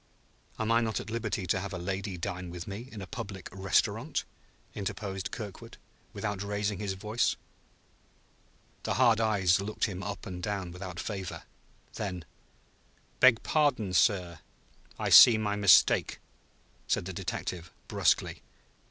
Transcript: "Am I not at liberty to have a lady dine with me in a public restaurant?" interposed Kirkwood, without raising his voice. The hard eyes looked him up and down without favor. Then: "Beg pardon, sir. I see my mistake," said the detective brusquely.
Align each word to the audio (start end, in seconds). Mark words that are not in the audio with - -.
"Am 0.57 0.71
I 0.71 0.81
not 0.81 0.99
at 0.99 1.11
liberty 1.11 1.45
to 1.45 1.59
have 1.59 1.73
a 1.73 1.77
lady 1.77 2.17
dine 2.17 2.49
with 2.49 2.65
me 2.65 2.89
in 2.91 3.03
a 3.03 3.05
public 3.05 3.47
restaurant?" 3.51 4.23
interposed 4.73 5.29
Kirkwood, 5.29 5.77
without 6.11 6.41
raising 6.41 6.79
his 6.79 6.93
voice. 6.93 7.35
The 8.81 8.95
hard 8.95 9.21
eyes 9.21 9.61
looked 9.61 9.83
him 9.85 10.01
up 10.01 10.25
and 10.25 10.41
down 10.41 10.71
without 10.71 10.99
favor. 10.99 11.43
Then: 11.93 12.25
"Beg 13.19 13.43
pardon, 13.43 13.93
sir. 13.93 14.39
I 14.97 15.09
see 15.09 15.37
my 15.37 15.55
mistake," 15.55 16.19
said 16.87 17.05
the 17.05 17.13
detective 17.13 17.71
brusquely. 17.87 18.41